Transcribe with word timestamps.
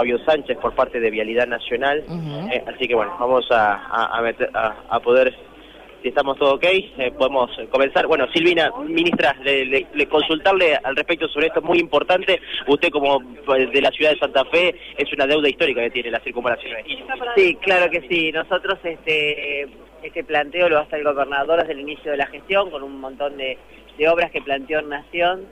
Fabio 0.00 0.18
Sánchez 0.24 0.56
por 0.56 0.74
parte 0.74 0.98
de 0.98 1.10
Vialidad 1.10 1.46
Nacional. 1.46 2.02
Eh, 2.50 2.64
así 2.66 2.88
que 2.88 2.94
bueno, 2.94 3.14
vamos 3.20 3.44
a, 3.50 4.16
a, 4.88 5.00
poder 5.00 5.34
si 6.00 6.08
estamos 6.08 6.38
todo 6.38 6.54
ok, 6.54 6.64
eh, 6.64 7.12
podemos 7.18 7.50
comenzar. 7.70 8.06
Bueno, 8.06 8.26
Silvina, 8.32 8.72
ministra, 8.78 9.36
le, 9.44 10.08
consultarle 10.08 10.74
al 10.82 10.96
respecto 10.96 11.28
sobre 11.28 11.48
esto 11.48 11.60
es 11.60 11.66
muy 11.66 11.78
importante. 11.78 12.40
Usted 12.66 12.88
como 12.88 13.20
pues, 13.44 13.70
de 13.70 13.82
la 13.82 13.90
ciudad 13.90 14.12
de 14.12 14.18
Santa 14.18 14.42
Fe 14.46 14.74
es 14.96 15.12
una 15.12 15.26
deuda 15.26 15.50
histórica 15.50 15.82
que 15.82 15.90
tiene 15.90 16.10
la 16.10 16.20
circunvalación. 16.20 16.78
Sí, 17.36 17.56
claro 17.56 17.90
que 17.90 18.00
sí. 18.08 18.32
Nosotros 18.32 18.78
este 18.82 19.68
este 20.02 20.24
planteo 20.24 20.70
lo 20.70 20.78
hace 20.78 20.96
el 20.96 21.04
gobernador 21.04 21.60
desde 21.60 21.74
el 21.74 21.80
inicio 21.80 22.12
de 22.12 22.16
la 22.16 22.26
gestión 22.28 22.70
con 22.70 22.82
un 22.82 22.98
montón 23.02 23.36
de, 23.36 23.58
de 23.98 24.08
obras 24.08 24.30
que 24.30 24.40
planteó 24.40 24.78
en 24.78 24.88
Nación 24.88 25.44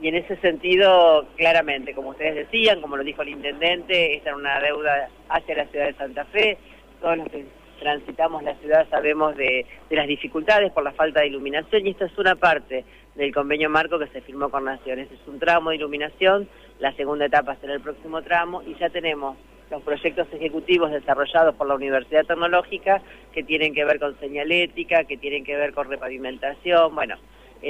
y 0.00 0.08
en 0.08 0.16
ese 0.16 0.36
sentido, 0.36 1.26
claramente, 1.36 1.94
como 1.94 2.10
ustedes 2.10 2.34
decían, 2.34 2.80
como 2.80 2.96
lo 2.96 3.04
dijo 3.04 3.22
el 3.22 3.30
intendente, 3.30 4.16
esta 4.16 4.30
es 4.30 4.36
una 4.36 4.60
deuda 4.60 5.08
hacia 5.28 5.56
la 5.56 5.66
ciudad 5.66 5.86
de 5.86 5.94
Santa 5.94 6.24
Fe. 6.26 6.58
Todos 7.00 7.18
los 7.18 7.28
que 7.28 7.46
transitamos 7.80 8.42
la 8.42 8.54
ciudad 8.56 8.86
sabemos 8.90 9.36
de, 9.36 9.64
las 9.90 10.06
dificultades 10.06 10.72
por 10.72 10.84
la 10.84 10.92
falta 10.92 11.20
de 11.20 11.28
iluminación 11.28 11.86
y 11.86 11.90
esta 11.90 12.06
es 12.06 12.18
una 12.18 12.34
parte 12.34 12.84
del 13.14 13.32
convenio 13.32 13.70
marco 13.70 13.98
que 13.98 14.08
se 14.08 14.20
firmó 14.20 14.50
con 14.50 14.64
Naciones. 14.64 15.10
Es 15.10 15.26
un 15.26 15.38
tramo 15.38 15.70
de 15.70 15.76
iluminación, 15.76 16.48
la 16.78 16.92
segunda 16.92 17.26
etapa 17.26 17.56
será 17.56 17.74
el 17.74 17.80
próximo 17.80 18.22
tramo 18.22 18.62
y 18.62 18.74
ya 18.74 18.90
tenemos 18.90 19.36
los 19.70 19.82
proyectos 19.82 20.28
ejecutivos 20.32 20.92
desarrollados 20.92 21.54
por 21.56 21.66
la 21.66 21.74
Universidad 21.74 22.24
Tecnológica 22.24 23.02
que 23.32 23.42
tienen 23.42 23.74
que 23.74 23.84
ver 23.84 23.98
con 23.98 24.18
señalética, 24.20 25.04
que 25.04 25.16
tienen 25.16 25.44
que 25.44 25.56
ver 25.56 25.72
con 25.72 25.88
repavimentación, 25.88 26.94
bueno, 26.94 27.16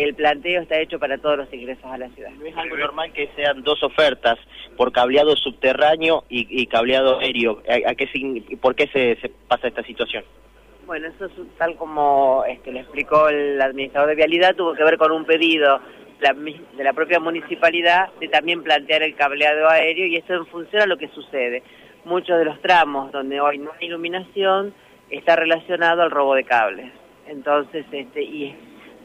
el 0.03 0.15
planteo 0.15 0.63
está 0.63 0.79
hecho 0.79 0.99
para 0.99 1.19
todos 1.19 1.39
los 1.39 1.53
ingresos 1.53 1.85
a 1.85 1.97
la 1.97 2.09
ciudad. 2.11 2.31
¿No 2.33 2.47
es 2.47 2.57
algo 2.57 2.77
normal 2.77 3.13
que 3.13 3.29
sean 3.35 3.63
dos 3.63 3.83
ofertas 3.83 4.39
por 4.77 4.93
cableado 4.93 5.35
subterráneo 5.37 6.25
y, 6.29 6.67
cableado 6.67 7.19
aéreo? 7.19 7.63
¿A, 7.69 7.95
qué, 7.95 8.07
¿Por 8.61 8.75
qué 8.75 8.89
se, 8.89 9.31
pasa 9.49 9.69
esta 9.69 9.83
situación? 9.83 10.25
Bueno, 10.85 11.09
eso 11.09 11.27
es 11.27 11.33
tal 11.59 11.77
como 11.77 12.45
este, 12.47 12.73
le 12.73 12.81
explicó 12.81 13.29
el 13.29 13.61
administrador 13.61 14.11
de 14.11 14.17
vialidad, 14.17 14.55
tuvo 14.55 14.75
que 14.75 14.85
ver 14.85 14.99
con 14.99 15.11
un 15.11 15.25
pedido 15.25 15.81
de 16.21 16.85
la 16.85 16.93
propia 16.93 17.21
municipalidad 17.21 18.13
de 18.21 18.29
también 18.29 18.63
plantear 18.63 19.03
el 19.03 19.15
cableado 19.17 19.69
aéreo 19.69 20.07
y 20.07 20.17
esto 20.17 20.35
en 20.35 20.47
función 20.47 20.83
a 20.83 20.87
lo 20.87 20.97
que 20.97 21.09
sucede. 21.09 21.63
Muchos 22.05 22.39
de 22.39 22.45
los 22.45 22.61
tramos 22.61 23.13
donde 23.13 23.41
hoy 23.41 23.59
no 23.59 23.73
hay 23.73 23.89
iluminación 23.89 24.73
está 25.11 25.37
relacionado 25.37 26.03
al 26.03 26.11
robo 26.11 26.35
de 26.35 26.45
cables. 26.45 26.93
Entonces, 27.27 27.85
este, 27.91 28.23
y 28.23 28.55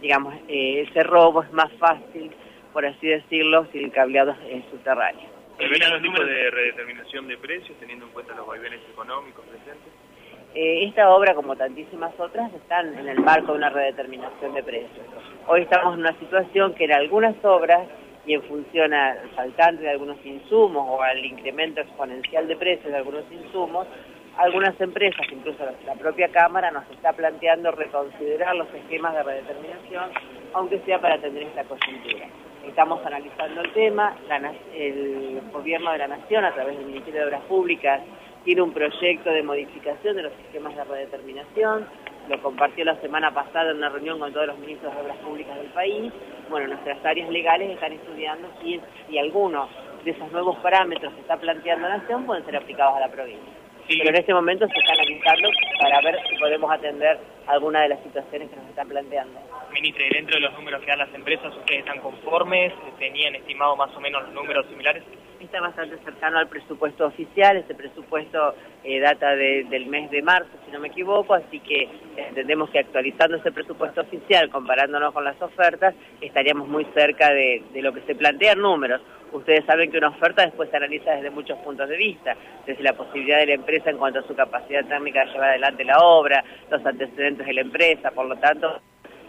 digamos, 0.02 0.34
eh, 0.48 0.86
ese 0.88 1.04
robo 1.04 1.44
es 1.44 1.52
más 1.54 1.72
fácil, 1.74 2.32
por 2.74 2.86
así 2.86 3.08
decirlo, 3.08 3.68
si 3.72 3.80
el 3.80 3.92
cableado 3.92 4.36
es 4.50 4.64
subterráneo. 4.72 5.30
¿Ven 5.60 5.84
algún 5.84 6.02
tipo 6.02 6.24
de 6.24 6.50
redeterminación 6.50 7.28
de 7.28 7.38
precios 7.38 7.78
teniendo 7.80 8.06
en 8.06 8.12
cuenta 8.12 8.34
los 8.36 8.48
vaivenes 8.48 8.80
económicos 8.92 9.46
presentes? 9.46 9.94
Eh, 10.56 10.86
esta 10.86 11.10
obra, 11.12 11.36
como 11.36 11.56
tantísimas 11.56 12.14
otras, 12.20 12.52
están 12.54 12.98
en 12.98 13.08
el 13.08 13.20
marco 13.20 13.52
de 13.52 13.60
una 13.60 13.70
redeterminación 13.70 14.54
de 14.54 14.64
precios. 14.64 15.06
Hoy 15.48 15.62
estamos 15.62 15.94
en 15.94 16.02
una 16.02 16.18
situación 16.20 16.74
que 16.74 16.86
en 16.86 16.94
algunas 16.94 17.36
obras, 17.46 17.88
y 18.26 18.34
en 18.34 18.44
función 18.44 18.94
al 18.94 19.30
faltante 19.36 19.84
de 19.84 19.90
algunos 19.90 20.24
insumos 20.26 20.86
o 20.88 21.02
al 21.02 21.26
incremento 21.26 21.82
exponencial 21.82 22.48
de 22.48 22.56
precios 22.56 22.92
de 22.92 22.98
algunos 22.98 23.24
insumos, 23.32 23.88
algunas 24.38 24.80
empresas, 24.80 25.26
incluso 25.32 25.64
la 25.86 25.94
propia 25.96 26.30
Cámara, 26.30 26.72
nos 26.72 26.90
está 26.92 27.14
planteando 27.14 27.72
reconsiderar 27.72 28.56
los 28.56 28.68
esquemas 28.74 29.14
de 29.14 29.24
redeterminación, 29.24 30.10
aunque 30.54 30.80
sea 30.80 31.00
para 31.00 31.16
atender 31.16 31.44
esta 31.44 31.64
coyuntura. 31.64 32.28
Estamos 32.66 33.06
analizando 33.06 33.62
el 33.62 33.74
tema, 33.74 34.16
el 34.76 35.42
Gobierno 35.52 35.92
de 35.92 35.98
la 35.98 36.08
Nación, 36.08 36.46
a 36.46 36.54
través 36.54 36.78
del 36.78 36.88
Ministerio 36.88 37.22
de 37.22 37.28
Obras 37.28 37.42
Públicas, 37.44 38.02
tiene 38.44 38.62
un 38.62 38.72
proyecto 38.72 39.30
de 39.30 39.44
modificación 39.44 40.16
de 40.16 40.24
los 40.24 40.34
esquemas 40.34 40.76
de 40.76 40.84
redeterminación, 40.84 41.86
lo 42.30 42.42
compartió 42.42 42.86
la 42.86 42.96
semana 43.02 43.34
pasada 43.34 43.72
en 43.72 43.78
una 43.78 43.90
reunión 43.90 44.20
con 44.20 44.32
todos 44.32 44.48
los 44.48 44.60
ministros 44.60 44.94
de 44.94 45.02
Obras 45.02 45.18
Públicas 45.18 45.58
del 45.58 45.68
país. 45.68 46.14
Bueno, 46.50 46.68
nuestras 46.68 47.04
áreas 47.04 47.30
legales 47.30 47.72
están 47.72 47.94
estudiando 47.94 48.48
si, 48.62 48.80
si 49.08 49.18
algunos 49.18 49.70
de 50.06 50.12
esos 50.12 50.32
nuevos 50.32 50.58
parámetros 50.58 51.14
que 51.14 51.22
está 51.22 51.38
planteando 51.38 51.88
la 51.88 51.98
Nación 51.98 52.26
pueden 52.26 52.46
ser 52.46 52.56
aplicados 52.56 52.96
a 52.98 53.00
la 53.02 53.10
provincia 53.10 53.61
pero 53.98 54.10
en 54.10 54.16
este 54.16 54.34
momento 54.34 54.68
se 54.68 54.80
está 54.80 54.94
analizando 54.94 55.50
para 55.80 56.02
ver 56.02 56.20
si 56.30 56.36
podemos 56.38 56.72
atender 56.72 57.18
alguna 57.48 57.82
de 57.82 57.90
las 57.90 58.04
situaciones 58.04 58.50
que 58.50 58.56
nos 58.56 58.70
están 58.70 58.88
planteando. 58.88 59.40
Ministra, 59.72 60.06
dentro 60.12 60.36
de 60.36 60.42
los 60.42 60.54
números 60.54 60.82
que 60.82 60.88
dan 60.88 61.00
las 61.00 61.14
empresas, 61.14 61.56
¿ustedes 61.56 61.80
están 61.80 62.00
conformes? 62.00 62.74
¿Tenían 63.00 63.36
estimado 63.36 63.76
más 63.76 63.96
o 63.96 64.00
menos 64.00 64.24
los 64.24 64.34
números 64.34 64.66
similares? 64.68 65.04
Está 65.40 65.60
bastante 65.60 65.98
cercano 66.04 66.38
al 66.38 66.48
presupuesto 66.48 67.08
oficial, 67.08 67.58
ese 67.58 67.74
presupuesto 67.74 68.54
eh, 68.84 69.00
data 69.00 69.36
del 69.36 69.86
mes 69.88 70.12
de 70.12 70.22
marzo, 70.22 70.50
si 70.66 70.72
no 70.72 70.80
me 70.80 70.90
equivoco, 70.90 71.34
así 71.34 71.60
que 71.60 71.90
entendemos 72.16 72.70
que 72.70 72.80
actualizando 72.80 73.38
ese 73.38 73.52
presupuesto 73.52 74.02
oficial, 74.02 74.50
comparándonos 74.50 75.14
con 75.14 75.24
las 75.24 75.42
ofertas, 75.42 75.96
estaríamos 76.22 76.68
muy 76.68 76.86
cerca 76.94 77.34
de, 77.34 77.64
de 77.74 77.82
lo 77.82 77.92
que 77.92 78.02
se 78.02 78.14
plantean 78.14 78.60
números. 78.60 79.02
Ustedes 79.32 79.66
saben 79.66 79.90
que 79.92 79.98
una 79.98 80.10
oferta 80.10 80.44
después 80.44 80.70
se 80.70 80.78
analiza 80.78 81.12
desde 81.12 81.30
muchos 81.30 81.58
puntos 81.60 81.88
de 81.88 81.98
vista, 81.98 82.36
desde 82.66 82.84
la 82.84 82.94
posibilidad 82.94 83.40
de 83.40 83.48
la 83.48 83.54
empresa 83.54 83.90
en 83.90 83.98
cuanto 83.98 84.20
a 84.20 84.28
su 84.28 84.36
capacidad 84.36 84.86
técnica 84.86 85.26
de 85.26 85.32
llevar 85.32 85.50
adelante 85.52 85.84
la 85.86 86.00
obra, 86.00 86.44
los 86.70 86.86
antecedentes 86.86 87.46
de 87.46 87.54
la 87.54 87.62
empresa, 87.62 88.12
por 88.12 88.26
lo 88.26 88.36
tanto, 88.38 88.82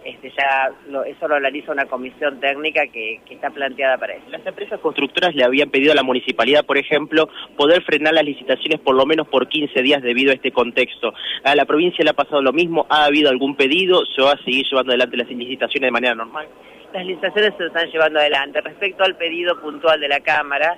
este, 0.04 0.32
ya 0.36 0.72
eso 1.06 1.28
lo 1.28 1.36
analiza 1.36 1.70
una 1.70 1.86
comisión 1.86 2.40
técnica 2.40 2.86
que, 2.88 3.20
está 3.30 3.50
planteada 3.50 3.98
para 3.98 4.14
eso. 4.14 4.24
Las 4.30 4.44
empresas 4.44 4.80
constructoras 4.80 5.34
le 5.34 5.44
habían 5.44 5.70
pedido 5.70 5.92
a 5.92 5.96
la 5.96 6.02
municipalidad, 6.02 6.64
por 6.66 6.78
ejemplo, 6.78 7.28
poder 7.56 7.82
frenar 7.82 8.14
las 8.14 8.24
licitaciones 8.24 8.80
por 8.80 8.94
lo 8.94 9.06
menos 9.06 9.28
por 9.28 9.48
15 9.48 9.82
días 9.82 10.02
debido 10.02 10.32
a 10.32 10.34
este 10.34 10.52
contexto. 10.52 11.12
A 11.44 11.54
la 11.54 11.64
provincia 11.64 12.04
le 12.04 12.10
ha 12.10 12.14
pasado 12.14 12.42
lo 12.42 12.52
mismo, 12.52 12.86
¿ha 12.88 13.04
habido 13.04 13.30
algún 13.30 13.56
pedido? 13.56 14.04
¿Se 14.06 14.22
va 14.22 14.32
a 14.32 14.44
seguir 14.44 14.66
llevando 14.68 14.90
adelante 14.90 15.16
las 15.16 15.28
licitaciones 15.28 15.88
de 15.88 15.92
manera 15.92 16.14
normal? 16.14 16.46
Las 16.92 17.06
licitaciones 17.06 17.54
se 17.56 17.66
están 17.66 17.90
llevando 17.90 18.18
adelante. 18.18 18.60
Respecto 18.60 19.04
al 19.04 19.16
pedido 19.16 19.60
puntual 19.60 20.00
de 20.00 20.08
la 20.08 20.20
Cámara, 20.20 20.76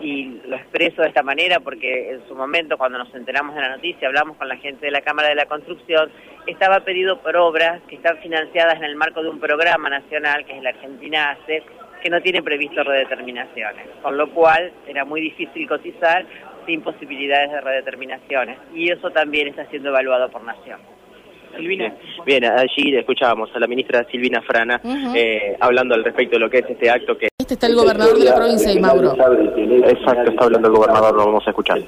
y 0.00 0.40
lo 0.48 0.56
expreso 0.56 1.02
de 1.02 1.08
esta 1.08 1.22
manera 1.22 1.60
porque 1.60 2.12
en 2.12 2.26
su 2.26 2.34
momento 2.34 2.76
cuando 2.76 2.98
nos 2.98 3.14
enteramos 3.14 3.54
de 3.54 3.60
la 3.60 3.76
noticia 3.76 4.08
hablamos 4.08 4.36
con 4.36 4.48
la 4.48 4.56
gente 4.56 4.86
de 4.86 4.92
la 4.92 5.00
Cámara 5.00 5.28
de 5.28 5.36
la 5.36 5.46
Construcción, 5.46 6.10
estaba 6.46 6.80
pedido 6.80 7.20
por 7.20 7.36
obras 7.36 7.80
que 7.88 7.96
están 7.96 8.18
financiadas 8.18 8.76
en 8.76 8.84
el 8.84 8.96
marco 8.96 9.22
de 9.22 9.30
un 9.30 9.38
programa 9.38 9.88
nacional 9.88 10.44
que 10.44 10.56
es 10.56 10.62
la 10.62 10.70
Argentina 10.70 11.30
ACE, 11.30 11.62
que 12.02 12.10
no 12.10 12.20
tiene 12.20 12.42
previsto 12.42 12.82
redeterminaciones, 12.82 13.86
con 14.02 14.16
lo 14.16 14.28
cual 14.30 14.72
era 14.88 15.04
muy 15.04 15.20
difícil 15.20 15.68
cotizar 15.68 16.26
sin 16.66 16.82
posibilidades 16.82 17.52
de 17.52 17.60
redeterminaciones 17.60 18.58
y 18.74 18.90
eso 18.90 19.10
también 19.10 19.48
está 19.48 19.66
siendo 19.66 19.90
evaluado 19.90 20.28
por 20.30 20.42
Nación. 20.42 20.80
Silvina. 21.56 21.94
Bien, 22.24 22.44
allí 22.44 22.96
escuchábamos 22.96 23.50
a 23.54 23.58
la 23.58 23.66
ministra 23.66 24.06
Silvina 24.10 24.42
Frana 24.42 24.80
eh, 25.14 25.56
hablando 25.60 25.94
al 25.94 26.04
respecto 26.04 26.36
de 26.36 26.40
lo 26.40 26.50
que 26.50 26.58
es 26.58 26.70
este 26.70 26.90
acto 26.90 27.16
que... 27.16 27.28
Este 27.38 27.54
está 27.54 27.66
el 27.66 27.76
gobernador 27.76 28.18
de 28.18 28.24
la 28.24 28.34
provincia 28.34 28.72
de 28.72 28.80
Mauro. 28.80 29.12
Exacto, 29.12 30.30
está 30.30 30.44
hablando 30.44 30.68
el 30.68 30.74
gobernador, 30.74 31.14
lo 31.14 31.26
vamos 31.26 31.46
a 31.46 31.50
escuchar. 31.50 31.78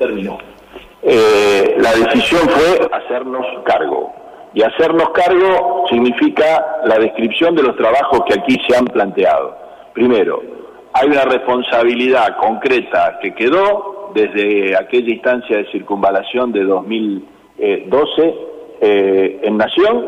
Eh, 1.03 1.77
la 1.79 1.93
decisión 1.93 2.49
fue 2.49 2.89
hacernos 2.93 3.47
cargo. 3.65 4.13
Y 4.55 4.63
hacernos 4.63 5.11
cargo 5.11 5.85
significa 5.91 6.65
la 6.85 6.99
descripción 6.99 7.55
de 7.57 7.63
los 7.65 7.77
trabajos 7.77 8.21
que 8.27 8.35
aquí 8.35 8.57
se 8.69 8.77
han 8.77 8.87
planteado. 8.87 9.57
Primero, 9.93 10.43
hay 10.93 11.09
una 11.09 11.25
responsabilidad 11.25 12.37
concreta 12.37 13.19
que 13.21 13.35
quedó 13.35 14.13
desde 14.15 14.77
aquella 14.77 15.13
instancia 15.13 15.59
de 15.59 15.71
circunvalación 15.73 16.53
de 16.53 16.65
2012 16.65 18.35
eh, 18.87 19.41
en 19.43 19.57
Nación, 19.57 20.05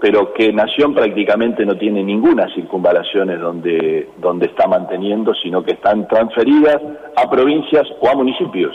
pero 0.00 0.32
que 0.32 0.50
Nación 0.50 0.94
prácticamente 0.94 1.66
no 1.66 1.76
tiene 1.76 2.02
ninguna 2.02 2.48
circunvalaciones 2.54 3.38
donde, 3.38 4.08
donde 4.16 4.46
está 4.46 4.66
manteniendo, 4.66 5.34
sino 5.34 5.62
que 5.62 5.72
están 5.72 6.08
transferidas 6.08 6.78
a 7.14 7.28
provincias 7.28 7.86
o 8.00 8.08
a 8.08 8.14
municipios. 8.14 8.74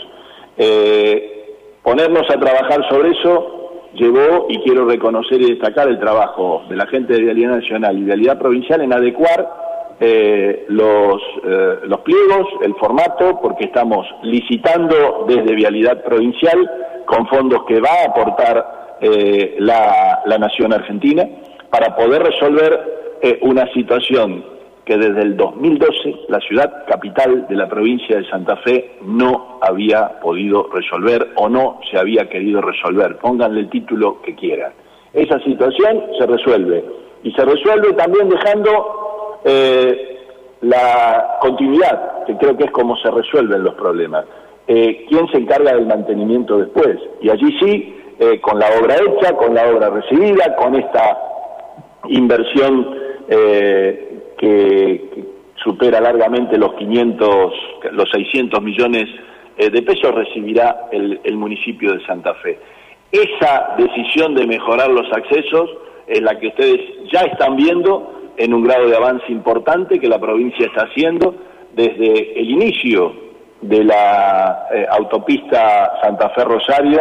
Eh, 0.56 1.56
ponernos 1.82 2.22
a 2.30 2.38
trabajar 2.38 2.88
sobre 2.88 3.10
eso 3.10 3.80
llevó, 3.94 4.46
y 4.48 4.60
quiero 4.60 4.86
reconocer 4.86 5.42
y 5.42 5.50
destacar 5.50 5.88
el 5.88 5.98
trabajo 5.98 6.62
de 6.68 6.76
la 6.76 6.86
gente 6.86 7.14
de 7.14 7.22
Vialidad 7.22 7.56
Nacional 7.56 7.98
y 7.98 8.04
Vialidad 8.04 8.38
Provincial 8.38 8.80
en 8.80 8.92
adecuar 8.92 9.50
eh, 9.98 10.66
los, 10.68 11.20
los 11.82 12.00
pliegos, 12.02 12.46
el 12.62 12.74
formato, 12.76 13.40
porque 13.42 13.64
estamos 13.64 14.06
licitando 14.22 15.24
desde 15.26 15.52
Vialidad 15.56 16.04
Provincial 16.04 16.70
con 17.06 17.26
fondos 17.26 17.64
que 17.64 17.80
va 17.80 17.90
a 17.90 18.10
aportar 18.10 18.82
eh, 19.02 19.56
la, 19.58 20.22
nación 20.38 20.72
argentina 20.72 21.28
para 21.70 21.94
poder 21.96 22.22
resolver 22.22 23.18
eh, 23.20 23.38
una 23.42 23.66
situación 23.72 24.44
que 24.84 24.96
desde 24.96 25.22
el 25.22 25.36
2012 25.36 26.20
la 26.28 26.38
ciudad 26.40 26.84
capital 26.86 27.46
de 27.48 27.56
la 27.56 27.68
provincia 27.68 28.16
de 28.16 28.28
Santa 28.28 28.56
Fe 28.58 28.96
no 29.02 29.58
había 29.60 30.20
podido 30.20 30.68
resolver 30.72 31.28
o 31.36 31.48
no 31.48 31.80
se 31.90 31.98
había 31.98 32.28
querido 32.28 32.60
resolver. 32.60 33.18
Pónganle 33.18 33.60
el 33.60 33.70
título 33.70 34.22
que 34.22 34.34
quieran. 34.34 34.72
Esa 35.12 35.38
situación 35.40 36.02
se 36.18 36.26
resuelve 36.26 36.84
y 37.24 37.32
se 37.32 37.44
resuelve 37.44 37.92
también 37.94 38.28
dejando 38.28 39.40
eh, 39.44 40.18
la 40.62 41.38
continuidad, 41.40 42.24
que 42.24 42.36
creo 42.36 42.56
que 42.56 42.64
es 42.64 42.70
como 42.70 42.96
se 42.96 43.10
resuelven 43.10 43.64
los 43.64 43.74
problemas. 43.74 44.24
eh, 44.68 45.06
quién 45.08 45.26
se 45.28 45.38
encarga 45.38 45.74
del 45.74 45.86
mantenimiento 45.86 46.56
después. 46.58 46.96
Y 47.20 47.30
allí 47.30 47.58
sí, 47.58 48.01
eh, 48.18 48.40
con 48.40 48.58
la 48.58 48.66
obra 48.80 48.96
hecha, 48.96 49.36
con 49.36 49.54
la 49.54 49.68
obra 49.68 49.90
recibida, 49.90 50.54
con 50.56 50.74
esta 50.74 51.18
inversión 52.08 52.96
eh, 53.28 54.32
que, 54.38 55.32
supera 55.62 56.00
largamente 56.00 56.58
los 56.58 56.74
500, 56.74 57.52
los 57.92 58.10
600 58.10 58.60
millones 58.60 59.04
de 59.56 59.82
pesos, 59.82 60.12
recibirá 60.12 60.88
el, 60.90 61.36
municipio 61.36 61.92
de 61.92 62.04
Santa 62.04 62.34
Fe. 62.34 62.58
Esa 63.12 63.76
decisión 63.78 64.34
de 64.34 64.44
mejorar 64.44 64.90
los 64.90 65.06
accesos 65.12 65.70
es 66.08 66.20
la 66.20 66.36
que 66.40 66.48
ustedes 66.48 66.80
ya 67.12 67.20
están 67.20 67.54
viendo 67.54 68.12
en 68.36 68.54
un 68.54 68.64
grado 68.64 68.88
de 68.88 68.96
avance 68.96 69.30
importante 69.30 70.00
que 70.00 70.08
la 70.08 70.18
provincia 70.18 70.66
está 70.66 70.82
haciendo 70.82 71.34
desde 71.74 72.40
el 72.40 72.50
inicio 72.50 73.12
de 73.60 73.84
la 73.84 74.66
eh, 74.74 74.86
autopista 74.90 75.92
Santa 76.02 76.30
Fe 76.30 76.44
Rosario 76.44 77.00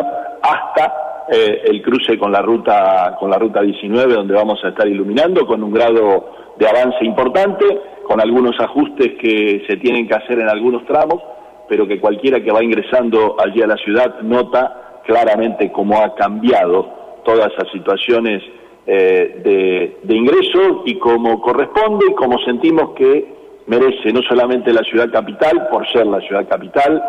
hasta 0.52 1.26
eh, 1.32 1.62
el 1.66 1.82
cruce 1.82 2.18
con 2.18 2.32
la 2.32 2.42
ruta 2.42 3.16
con 3.20 3.30
la 3.30 3.38
ruta 3.38 3.62
19 3.62 4.14
donde 4.14 4.34
vamos 4.34 4.60
a 4.64 4.70
estar 4.70 4.88
iluminando 4.88 5.46
con 5.46 5.64
un 5.64 5.72
grado 5.72 6.32
de 6.58 6.68
avance 6.68 7.04
importante 7.04 7.66
con 8.08 8.20
algunos 8.20 8.60
ajustes 8.60 9.14
que 9.20 9.64
se 9.68 9.78
tienen 9.78 10.08
que 10.08 10.16
hacer 10.16 10.40
en 10.40 10.50
algunos 10.50 10.86
tramos 10.86 11.22
pero 11.70 11.88
que 11.88 12.00
cualquiera 12.00 12.42
que 12.44 12.52
va 12.52 12.64
ingresando 12.64 13.38
allí 13.40 13.62
a 13.62 13.68
la 13.68 13.78
ciudad 13.78 14.20
nota 14.22 15.02
claramente 15.06 15.72
cómo 15.72 16.02
ha 16.02 16.14
cambiado 16.16 17.22
todas 17.24 17.52
esas 17.54 17.72
situaciones 17.72 18.44
eh, 18.86 19.42
de, 19.44 19.98
de 20.04 20.16
ingreso 20.16 20.84
y 20.86 20.98
cómo 20.98 21.40
corresponde 21.40 22.08
y 22.10 22.14
cómo 22.16 22.40
sentimos 22.40 22.92
que 22.96 23.42
merece 23.68 24.12
no 24.12 24.22
solamente 24.24 24.74
la 24.74 24.84
ciudad 24.84 25.10
capital, 25.12 25.68
por 25.70 25.90
ser 25.92 26.06
la 26.08 26.20
ciudad 26.22 26.48
capital, 26.48 27.02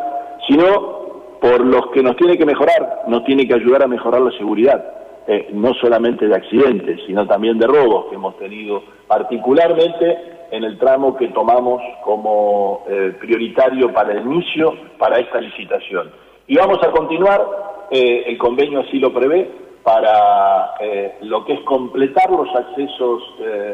sino 0.46 1.01
por 1.42 1.60
los 1.66 1.88
que 1.88 2.04
nos 2.04 2.14
tiene 2.16 2.38
que 2.38 2.46
mejorar, 2.46 3.02
nos 3.08 3.24
tiene 3.24 3.48
que 3.48 3.54
ayudar 3.54 3.82
a 3.82 3.88
mejorar 3.88 4.20
la 4.20 4.30
seguridad, 4.38 4.80
eh, 5.26 5.48
no 5.52 5.74
solamente 5.74 6.28
de 6.28 6.36
accidentes, 6.36 7.00
sino 7.04 7.26
también 7.26 7.58
de 7.58 7.66
robos 7.66 8.06
que 8.08 8.14
hemos 8.14 8.38
tenido, 8.38 8.80
particularmente 9.08 10.18
en 10.52 10.62
el 10.62 10.78
tramo 10.78 11.16
que 11.16 11.28
tomamos 11.28 11.82
como 12.04 12.84
eh, 12.88 13.16
prioritario 13.18 13.92
para 13.92 14.12
el 14.12 14.20
inicio, 14.20 14.72
para 14.98 15.18
esta 15.18 15.40
licitación. 15.40 16.12
Y 16.46 16.56
vamos 16.56 16.78
a 16.80 16.92
continuar, 16.92 17.44
eh, 17.90 18.22
el 18.28 18.38
convenio 18.38 18.78
así 18.78 19.00
lo 19.00 19.12
prevé, 19.12 19.50
para 19.82 20.74
lo 21.22 21.44
que 21.44 21.54
es 21.54 21.60
completar 21.62 22.30
los 22.30 22.48
accesos 22.54 23.20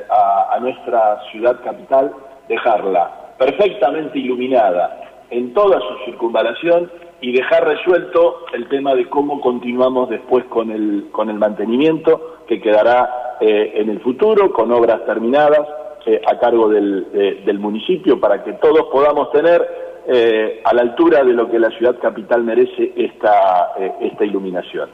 a, 0.08 0.54
a 0.54 0.58
nuestra 0.58 1.20
ciudad 1.30 1.62
capital 1.62 2.14
dejarla 2.48 3.34
perfectamente 3.36 4.18
iluminada 4.18 5.02
en 5.28 5.52
toda 5.52 5.78
su 5.80 6.04
circunvalación 6.06 6.90
y 7.20 7.32
dejar 7.32 7.66
resuelto 7.66 8.44
el 8.52 8.68
tema 8.68 8.94
de 8.94 9.08
cómo 9.08 9.40
continuamos 9.40 10.08
después 10.08 10.44
con 10.46 10.70
el, 10.70 11.08
con 11.10 11.30
el 11.30 11.38
mantenimiento 11.38 12.38
que 12.46 12.60
quedará 12.60 13.36
eh, 13.40 13.72
en 13.76 13.90
el 13.90 14.00
futuro 14.00 14.52
con 14.52 14.70
obras 14.72 15.04
terminadas 15.04 15.66
eh, 16.06 16.20
a 16.26 16.38
cargo 16.38 16.68
del, 16.68 17.10
del, 17.44 17.58
municipio 17.58 18.20
para 18.20 18.44
que 18.44 18.52
todos 18.54 18.86
podamos 18.92 19.30
tener 19.32 19.66
eh, 20.06 20.60
a 20.64 20.74
la 20.74 20.82
altura 20.82 21.24
de 21.24 21.32
lo 21.32 21.50
que 21.50 21.58
la 21.58 21.70
ciudad 21.70 21.98
capital 22.00 22.44
merece 22.44 22.92
esta, 22.96 23.74
esta 24.00 24.24
iluminación. 24.24 24.88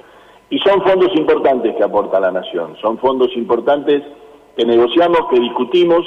Y 0.50 0.58
son 0.60 0.82
fondos 0.82 1.14
importantes 1.14 1.74
que 1.76 1.82
aporta 1.84 2.20
la 2.20 2.32
Nación, 2.32 2.76
son 2.80 2.98
fondos 2.98 3.30
importantes 3.36 4.02
que 4.56 4.64
negociamos, 4.64 5.20
que 5.30 5.40
discutimos, 5.40 6.04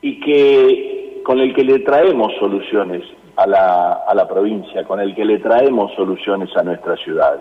y 0.00 0.20
que 0.20 1.22
con 1.24 1.40
el 1.40 1.54
que 1.54 1.64
le 1.64 1.80
traemos 1.80 2.32
soluciones 2.38 3.02
a 3.38 3.46
la, 3.46 3.92
a 4.06 4.14
la 4.14 4.26
provincia, 4.26 4.84
con 4.84 5.00
el 5.00 5.14
que 5.14 5.24
le 5.24 5.38
traemos 5.38 5.94
soluciones 5.94 6.50
a 6.56 6.62
nuestra 6.64 6.96
ciudad. 6.96 7.38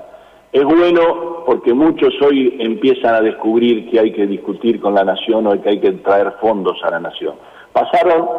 Es 0.53 0.63
bueno 0.63 1.43
porque 1.45 1.73
muchos 1.73 2.13
hoy 2.21 2.55
empiezan 2.59 3.15
a 3.15 3.21
descubrir 3.21 3.89
que 3.89 3.99
hay 3.99 4.13
que 4.13 4.27
discutir 4.27 4.79
con 4.79 4.93
la 4.93 5.03
nación 5.03 5.47
o 5.47 5.61
que 5.61 5.69
hay 5.69 5.79
que 5.79 5.91
traer 5.93 6.33
fondos 6.39 6.77
a 6.83 6.91
la 6.91 6.99
nación. 6.99 7.35
Pasaron 7.73 8.29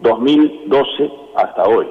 2012 0.00 1.10
hasta 1.34 1.64
hoy. 1.64 1.88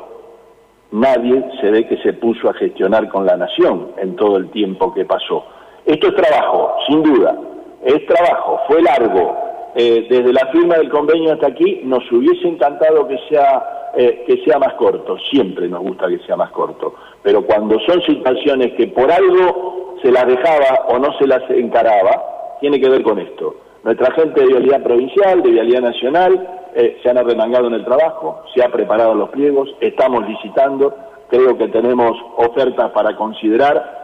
Nadie 0.91 1.43
se 1.59 1.71
ve 1.71 1.87
que 1.87 1.97
se 1.97 2.13
puso 2.13 2.49
a 2.49 2.53
gestionar 2.53 3.09
con 3.09 3.25
la 3.25 3.35
nación 3.35 3.91
en 3.97 4.15
todo 4.15 4.37
el 4.37 4.49
tiempo 4.49 4.93
que 4.93 5.03
pasó. 5.03 5.45
Esto 5.85 6.07
es 6.07 6.15
trabajo, 6.15 6.73
sin 6.87 7.03
duda. 7.03 7.35
Es 7.83 8.05
trabajo, 8.07 8.61
fue 8.67 8.81
largo, 8.81 9.45
eh, 9.77 10.07
desde 10.09 10.31
la 10.31 10.47
firma 10.53 10.75
del 10.75 10.89
convenio 10.89 11.33
hasta 11.33 11.47
aquí, 11.47 11.81
nos 11.83 12.09
hubiese 12.09 12.47
encantado 12.47 13.05
que 13.09 13.17
sea, 13.27 13.84
eh, 13.95 14.23
que 14.27 14.43
sea 14.43 14.59
más 14.59 14.73
corto, 14.73 15.17
siempre 15.29 15.67
nos 15.67 15.81
gusta 15.81 16.07
que 16.07 16.19
sea 16.19 16.35
más 16.35 16.51
corto, 16.51 16.95
pero 17.21 17.43
cuando 17.43 17.79
son 17.81 18.01
situaciones 18.01 18.73
que 18.73 18.87
por 18.87 19.11
algo 19.11 19.95
se 20.01 20.11
las 20.11 20.27
dejaba 20.27 20.85
o 20.89 20.99
no 20.99 21.17
se 21.17 21.27
las 21.27 21.49
encaraba, 21.49 22.57
tiene 22.59 22.79
que 22.79 22.89
ver 22.89 23.03
con 23.03 23.19
esto. 23.19 23.55
Nuestra 23.83 24.11
gente 24.13 24.41
de 24.41 24.47
vialidad 24.47 24.83
provincial, 24.83 25.41
de 25.41 25.51
vialidad 25.51 25.81
nacional, 25.81 26.47
eh, 26.75 26.99
se 27.01 27.09
han 27.09 27.17
arremangado 27.17 27.67
en 27.67 27.75
el 27.75 27.85
trabajo, 27.85 28.43
se 28.53 28.63
han 28.63 28.71
preparado 28.71 29.15
los 29.15 29.29
pliegos, 29.29 29.73
estamos 29.79 30.27
licitando, 30.27 30.93
creo 31.29 31.57
que 31.57 31.67
tenemos 31.69 32.17
ofertas 32.37 32.91
para 32.91 33.15
considerar 33.15 34.03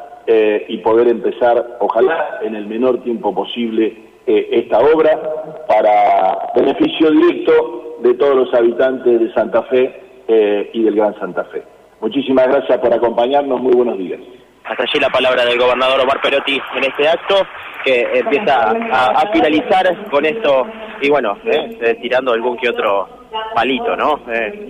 y 0.68 0.78
poder 0.78 1.10
empezar, 1.10 1.78
ojalá, 1.82 2.40
en 2.42 2.56
el 2.56 2.66
menor 2.66 3.02
tiempo 3.04 3.34
posible 3.34 4.12
eh, 4.28 4.50
esta 4.52 4.78
obra 4.80 5.20
para 5.68 6.52
beneficio 6.56 7.10
directo 7.10 7.91
de 8.02 8.14
todos 8.16 8.36
los 8.36 8.54
habitantes 8.54 9.20
de 9.20 9.34
Santa 9.34 9.64
Fe 9.64 10.24
eh, 10.28 10.70
y 10.74 10.84
del 10.84 10.96
Gran 10.96 11.18
Santa 11.20 11.44
Fe. 11.46 11.64
Muchísimas 12.00 12.48
gracias 12.48 12.80
por 12.80 12.94
acompañarnos, 12.94 13.62
muy 13.62 13.74
buenos 13.74 13.98
días. 13.98 14.20
Hasta 14.64 14.84
allí 14.84 15.00
la 15.00 15.10
palabra 15.10 15.46
del 15.46 15.60
gobernador 15.60 16.02
Omar 16.02 16.22
Perotti 16.22 16.60
en 16.76 16.84
este 16.84 17.08
acto, 17.08 17.36
que 17.84 18.02
empieza 18.14 18.72
a, 18.72 19.32
finalizar 19.32 20.10
con 20.10 20.26
esto, 20.26 20.66
y 21.02 21.10
bueno, 21.10 21.38
eh, 21.46 21.98
tirando 22.02 22.32
algún 22.32 22.58
que 22.58 22.70
otro 22.70 23.10
palito, 23.56 23.96
¿no? 23.96 24.22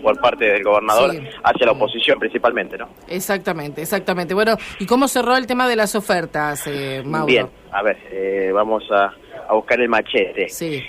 por 0.01 0.19
parte 0.19 0.45
del 0.45 0.63
gobernador 0.63 1.11
hacia 1.43 1.65
la 1.65 1.71
oposición 1.73 2.19
principalmente, 2.19 2.77
¿no? 2.77 2.87
Exactamente, 3.07 3.81
exactamente. 3.81 4.33
Bueno, 4.33 4.55
¿y 4.79 4.85
cómo 4.85 5.07
cerró 5.07 5.35
el 5.35 5.45
tema 5.45 5.67
de 5.67 5.75
las 5.75 5.95
ofertas, 5.95 6.69
Mauro? 7.03 7.25
Bien, 7.25 7.47
a 7.71 7.83
ver, 7.83 7.97
vamos 8.53 8.83
a 8.91 9.13
a 9.51 9.55
buscar 9.55 9.81
el 9.81 9.89
machete. 9.89 10.47
Sí. 10.47 10.81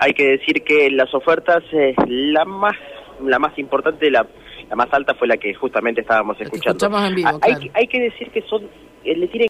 Hay 0.00 0.12
que 0.14 0.26
decir 0.26 0.62
que 0.64 0.90
las 0.90 1.14
ofertas, 1.14 1.62
eh, 1.72 1.94
la 2.06 2.44
más 2.44 2.74
la 3.22 3.38
más 3.38 3.58
importante, 3.58 4.10
la, 4.10 4.26
la 4.68 4.76
más 4.76 4.88
alta 4.92 5.14
fue 5.14 5.28
la 5.28 5.36
que 5.36 5.54
justamente 5.54 6.00
estábamos 6.00 6.40
escuchando. 6.40 6.86
En 7.06 7.14
vivo, 7.14 7.28
hay, 7.42 7.70
hay 7.74 7.86
que 7.86 8.00
decir 8.00 8.30
que 8.30 8.42
son, 8.42 8.64
eh, 9.04 9.16
le 9.16 9.28
tienen 9.28 9.48